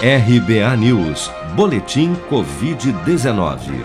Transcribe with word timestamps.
RBA 0.00 0.76
News, 0.76 1.28
Boletim 1.56 2.14
Covid-19. 2.30 3.84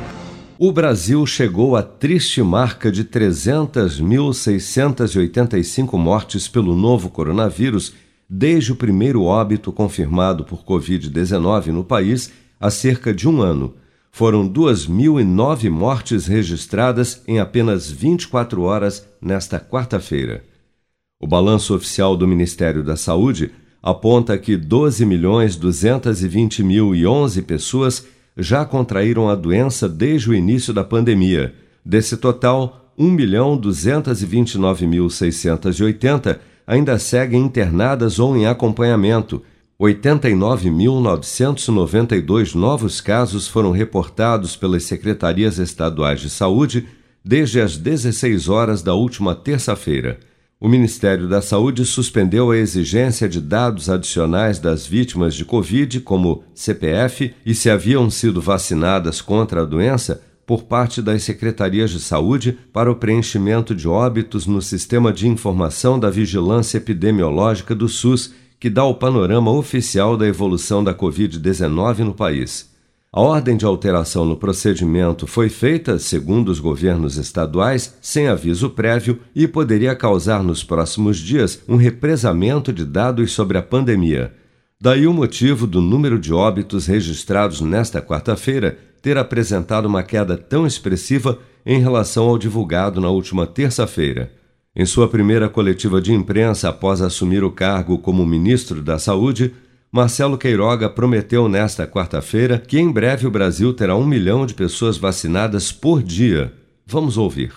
O 0.59 0.71
Brasil 0.71 1.25
chegou 1.25 1.75
à 1.75 1.81
triste 1.81 2.39
marca 2.43 2.91
de 2.91 3.03
300.685 3.03 5.97
mortes 5.97 6.47
pelo 6.47 6.75
novo 6.75 7.09
coronavírus 7.09 7.95
desde 8.29 8.71
o 8.71 8.75
primeiro 8.75 9.23
óbito 9.23 9.73
confirmado 9.73 10.43
por 10.43 10.63
Covid-19 10.63 11.69
no 11.69 11.83
país 11.83 12.31
há 12.59 12.69
cerca 12.69 13.11
de 13.11 13.27
um 13.27 13.41
ano. 13.41 13.73
Foram 14.11 14.47
2.009 14.47 15.67
mortes 15.71 16.27
registradas 16.27 17.23
em 17.27 17.39
apenas 17.39 17.89
24 17.89 18.61
horas 18.61 19.03
nesta 19.19 19.59
quarta-feira. 19.59 20.43
O 21.19 21.25
balanço 21.25 21.73
oficial 21.73 22.15
do 22.15 22.27
Ministério 22.27 22.83
da 22.83 22.95
Saúde 22.95 23.51
aponta 23.83 24.35
que 24.37 24.55
12 24.55 25.05
milhões 25.05 25.57
220 25.57 26.63
mil 26.63 26.95
e 26.95 27.05
11 27.05 27.41
pessoas 27.41 28.05
já 28.37 28.63
contraíram 28.63 29.27
a 29.29 29.35
doença 29.35 29.89
desde 29.89 30.29
o 30.29 30.33
início 30.33 30.73
da 30.73 30.85
pandemia. 30.85 31.53
Desse 31.85 32.15
total, 32.15 32.93
1 32.97 33.11
milhão 33.11 33.57
229 33.57 34.87
mil 34.87 35.09
680 35.09 36.39
ainda 36.65 36.97
seguem 36.97 37.41
internadas 37.41 38.19
ou 38.19 38.37
em 38.37 38.47
acompanhamento. 38.47 39.41
89.992 39.77 42.55
novos 42.55 43.01
casos 43.01 43.49
foram 43.49 43.71
reportados 43.71 44.55
pelas 44.55 44.83
secretarias 44.83 45.59
estaduais 45.59 46.21
de 46.21 46.29
saúde 46.29 46.87
desde 47.25 47.59
as 47.59 47.75
16 47.75 48.47
horas 48.47 48.81
da 48.81 48.93
última 48.93 49.35
terça-feira 49.35 50.19
o 50.63 50.69
Ministério 50.69 51.27
da 51.27 51.41
Saúde 51.41 51.85
suspendeu 51.85 52.49
a 52.49 52.55
exigência 52.55 53.27
de 53.27 53.41
dados 53.41 53.89
adicionais 53.89 54.59
das 54.59 54.87
vítimas 54.87 55.35
de 55.35 55.43
Covid, 55.43 55.99
como 55.99 56.41
CPF, 56.55 57.33
e 57.45 57.53
se 57.53 57.69
haviam 57.69 58.09
sido 58.09 58.39
vacinadas 58.39 59.19
contra 59.19 59.63
a 59.63 59.65
doença, 59.65 60.23
por 60.45 60.63
parte 60.63 61.01
das 61.01 61.21
secretarias 61.23 61.91
de 61.91 61.99
saúde 61.99 62.57
para 62.71 62.89
o 62.89 62.95
preenchimento 62.95 63.75
de 63.75 63.89
óbitos 63.89 64.47
no 64.47 64.61
Sistema 64.61 65.11
de 65.11 65.27
Informação 65.27 65.99
da 65.99 66.09
Vigilância 66.09 66.77
Epidemiológica 66.77 67.75
do 67.75 67.89
SUS, 67.89 68.33
que 68.57 68.69
dá 68.69 68.85
o 68.85 68.95
panorama 68.95 69.51
oficial 69.51 70.15
da 70.15 70.25
evolução 70.25 70.81
da 70.81 70.93
Covid-19 70.93 71.99
no 71.99 72.13
país. 72.13 72.72
A 73.15 73.21
ordem 73.21 73.55
de 73.55 73.63
alteração 73.63 74.25
no 74.25 74.35
procedimento 74.35 75.27
foi 75.27 75.47
feita, 75.47 75.99
segundo 75.99 76.49
os 76.49 76.59
governos 76.59 77.15
estaduais, 77.15 77.95
sem 78.01 78.27
aviso 78.27 78.71
prévio 78.71 79.19
e 79.35 79.47
poderia 79.47 79.95
causar 79.95 80.41
nos 80.41 80.63
próximos 80.63 81.19
dias 81.19 81.61
um 81.69 81.75
represamento 81.75 82.73
de 82.73 82.83
dados 82.83 83.31
sobre 83.31 83.55
a 83.55 83.61
pandemia. 83.61 84.33
Daí 84.81 85.05
o 85.05 85.13
motivo 85.13 85.67
do 85.67 85.79
número 85.79 86.17
de 86.17 86.33
óbitos 86.33 86.87
registrados 86.87 87.61
nesta 87.61 88.01
quarta-feira 88.01 88.79
ter 88.99 89.15
apresentado 89.15 89.85
uma 89.85 90.01
queda 90.01 90.35
tão 90.35 90.65
expressiva 90.65 91.37
em 91.63 91.79
relação 91.79 92.27
ao 92.27 92.39
divulgado 92.39 92.99
na 92.99 93.09
última 93.11 93.45
terça-feira. 93.45 94.31
Em 94.75 94.87
sua 94.87 95.07
primeira 95.07 95.47
coletiva 95.47 96.01
de 96.01 96.11
imprensa 96.11 96.67
após 96.67 96.99
assumir 96.99 97.43
o 97.43 97.51
cargo 97.51 97.99
como 97.99 98.25
ministro 98.25 98.81
da 98.81 98.97
Saúde, 98.97 99.53
Marcelo 99.95 100.39
Queiroga 100.39 100.89
prometeu 100.89 101.47
nesta 101.47 101.85
quarta-feira 101.85 102.57
que 102.57 102.79
em 102.79 102.91
breve 102.91 103.27
o 103.27 103.31
Brasil 103.31 103.71
terá 103.75 103.95
um 103.95 104.07
milhão 104.07 104.43
de 104.43 104.55
pessoas 104.55 104.97
vacinadas 104.97 105.71
por 105.71 106.01
dia. 106.01 106.51
Vamos 106.83 107.15
ouvir. 107.15 107.53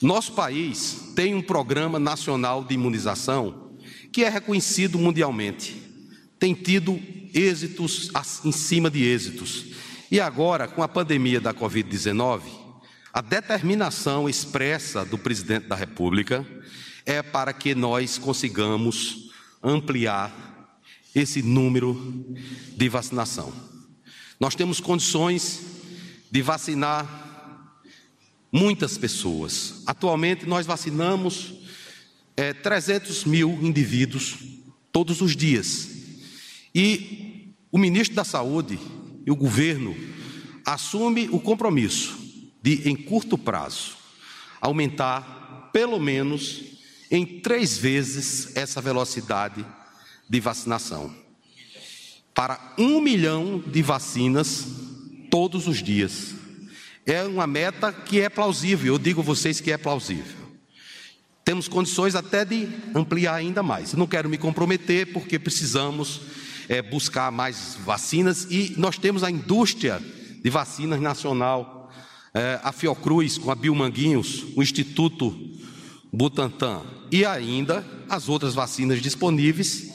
Nosso 0.00 0.30
país 0.30 1.12
tem 1.16 1.34
um 1.34 1.42
programa 1.42 1.98
nacional 1.98 2.62
de 2.62 2.74
imunização 2.74 3.72
que 4.12 4.22
é 4.22 4.28
reconhecido 4.28 4.96
mundialmente. 4.96 5.74
Tem 6.38 6.54
tido 6.54 7.00
êxitos 7.34 8.12
em 8.44 8.52
cima 8.52 8.88
de 8.88 9.02
êxitos. 9.02 9.64
E 10.08 10.20
agora, 10.20 10.68
com 10.68 10.84
a 10.84 10.88
pandemia 10.88 11.40
da 11.40 11.52
Covid-19, 11.52 12.42
a 13.12 13.20
determinação 13.20 14.28
expressa 14.28 15.04
do 15.04 15.18
presidente 15.18 15.66
da 15.66 15.74
República 15.74 16.46
é 17.04 17.24
para 17.24 17.52
que 17.52 17.74
nós 17.74 18.18
consigamos 18.18 19.32
ampliar 19.60 20.51
esse 21.14 21.42
número 21.42 22.26
de 22.76 22.88
vacinação. 22.88 23.52
Nós 24.40 24.54
temos 24.54 24.80
condições 24.80 25.60
de 26.30 26.42
vacinar 26.42 27.22
muitas 28.50 28.98
pessoas. 28.98 29.82
Atualmente, 29.86 30.46
nós 30.46 30.66
vacinamos 30.66 31.54
é, 32.36 32.52
300 32.52 33.24
mil 33.24 33.58
indivíduos 33.62 34.38
todos 34.90 35.20
os 35.20 35.36
dias. 35.36 35.88
E 36.74 37.54
o 37.70 37.78
ministro 37.78 38.16
da 38.16 38.24
Saúde 38.24 38.78
e 39.24 39.30
o 39.30 39.36
governo 39.36 39.94
assume 40.64 41.28
o 41.30 41.40
compromisso 41.40 42.18
de, 42.62 42.88
em 42.88 42.94
curto 42.94 43.36
prazo, 43.36 43.96
aumentar 44.60 45.70
pelo 45.72 45.98
menos 45.98 46.62
em 47.10 47.26
três 47.40 47.76
vezes 47.76 48.56
essa 48.56 48.80
velocidade 48.80 49.64
de 50.32 50.40
vacinação. 50.40 51.14
Para 52.34 52.74
um 52.78 53.02
milhão 53.02 53.62
de 53.66 53.82
vacinas 53.82 54.66
todos 55.30 55.68
os 55.68 55.82
dias. 55.82 56.34
É 57.04 57.22
uma 57.24 57.46
meta 57.46 57.92
que 57.92 58.18
é 58.18 58.30
plausível, 58.30 58.94
eu 58.94 58.98
digo 58.98 59.20
a 59.20 59.24
vocês 59.24 59.60
que 59.60 59.70
é 59.70 59.76
plausível. 59.76 60.40
Temos 61.44 61.68
condições 61.68 62.14
até 62.14 62.46
de 62.46 62.66
ampliar 62.94 63.34
ainda 63.34 63.62
mais. 63.62 63.92
não 63.92 64.06
quero 64.06 64.30
me 64.30 64.38
comprometer 64.38 65.12
porque 65.12 65.38
precisamos 65.38 66.22
é, 66.66 66.80
buscar 66.80 67.30
mais 67.30 67.76
vacinas 67.84 68.46
e 68.48 68.72
nós 68.78 68.96
temos 68.96 69.22
a 69.22 69.30
indústria 69.30 70.00
de 70.42 70.48
vacinas 70.48 70.98
nacional, 70.98 71.92
é, 72.32 72.58
a 72.62 72.72
Fiocruz 72.72 73.36
com 73.36 73.50
a 73.50 73.54
Biomanguinhos, 73.54 74.46
o 74.56 74.62
Instituto 74.62 75.36
Butantan 76.10 76.80
e 77.10 77.22
ainda 77.22 77.84
as 78.08 78.30
outras 78.30 78.54
vacinas 78.54 79.02
disponíveis 79.02 79.91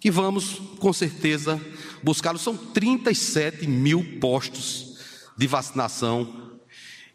que 0.00 0.10
vamos, 0.10 0.60
com 0.78 0.92
certeza, 0.92 1.60
buscá-los. 2.02 2.40
São 2.40 2.56
37 2.56 3.68
mil 3.68 4.02
postos 4.18 4.96
de 5.36 5.46
vacinação 5.46 6.26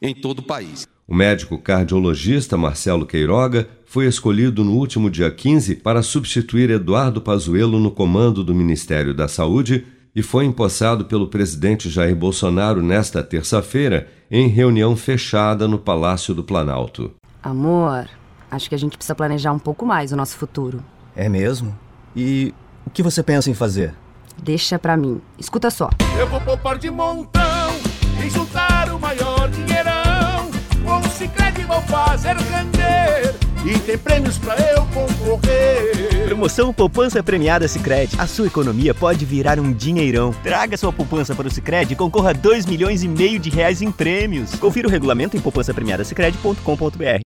em 0.02 0.14
todo 0.14 0.40
o 0.40 0.44
país. 0.44 0.88
O 1.08 1.14
médico 1.14 1.58
cardiologista 1.58 2.58
Marcelo 2.58 3.06
Queiroga 3.06 3.68
foi 3.86 4.08
escolhido 4.08 4.64
no 4.64 4.74
último 4.74 5.10
dia 5.10 5.30
15 5.30 5.76
para 5.76 6.02
substituir 6.02 6.70
Eduardo 6.70 7.22
Pazuello 7.22 7.80
no 7.80 7.92
comando 7.92 8.44
do 8.44 8.56
Ministério 8.56 9.14
da 9.14 9.28
Saúde 9.28 9.86
e 10.16 10.24
foi 10.24 10.46
empossado 10.46 11.06
pelo 11.06 11.28
presidente 11.28 11.90
Jair 11.90 12.16
Bolsonaro 12.16 12.82
nesta 12.82 13.22
terça-feira 13.22 14.08
em 14.32 14.48
reunião 14.48 14.96
fechada 14.96 15.68
no 15.68 15.78
Palácio 15.78 16.34
do 16.34 16.44
Planalto. 16.44 17.12
Amor, 17.44 18.10
acho 18.50 18.68
que 18.68 18.76
a 18.76 18.78
gente 18.78 18.98
precisa 18.98 19.14
planejar 19.14 19.52
um 19.52 19.60
pouco 19.60 19.86
mais 19.86 20.12
o 20.12 20.16
nosso 20.16 20.38
futuro. 20.38 20.84
É 21.16 21.30
mesmo? 21.30 21.78
E 22.16 22.54
o 22.86 22.90
que 22.90 23.04
você 23.04 23.24
pensa 23.24 23.50
em 23.50 23.54
fazer? 23.54 23.94
Deixa 24.42 24.78
pra 24.78 24.98
mim. 24.98 25.22
Escuta 25.40 25.70
só. 25.70 25.90
Eu 26.18 26.28
vou 26.28 26.42
poupar 26.42 26.78
de 26.78 26.90
montão 26.90 27.76
e 28.24 28.30
juntar 28.30 28.94
o 28.94 29.00
maior 29.00 29.50
dinheirão. 29.50 30.52
Com 30.84 31.00
o 31.00 31.10
Cicred 31.10 31.64
vou 31.66 31.82
fazer 31.84 32.36
render 32.36 33.36
e 33.66 33.80
tem 33.80 33.98
prêmios 33.98 34.38
pra 34.38 34.56
eu 34.56 34.86
concorrer. 34.88 36.26
Promoção 36.26 36.72
Poupança 36.72 37.24
Premiada 37.24 37.68
Cicred. 37.68 38.16
A 38.18 38.28
sua 38.28 38.48
economia 38.48 38.94
pode 38.94 39.26
virar 39.26 39.60
um 39.60 39.74
dinheirão. 39.74 40.32
Traga 40.44 40.78
sua 40.78 40.94
poupança 40.94 41.34
para 41.34 41.48
o 41.48 41.52
Cicred 41.52 41.92
e 41.92 41.96
concorra 41.96 42.30
a 42.30 42.34
2 42.34 42.66
milhões 42.66 43.04
e 43.04 43.08
meio 43.08 43.40
de 43.40 43.50
reais 43.50 43.82
em 43.82 43.92
prêmios. 43.92 44.54
Confira 44.56 44.88
o 44.88 44.92
regulamento 44.92 45.36
em 45.36 45.42
poupancapremiadasicredi.com.br. 45.42 47.22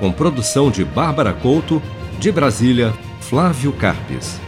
Com 0.00 0.12
produção 0.12 0.70
de 0.70 0.84
Bárbara 0.84 1.32
Couto, 1.32 1.80
de 2.18 2.30
Brasília, 2.32 2.92
Flávio 3.28 3.72
Carpes. 3.72 4.45